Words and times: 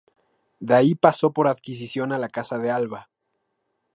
De 0.61 0.73
ahí 0.73 0.95
pasó 0.95 1.31
por 1.31 1.47
adquisición 1.47 2.11
a 2.11 2.17
la 2.17 2.27
casa 2.27 2.57
de 2.57 2.71
Alba. 2.71 3.11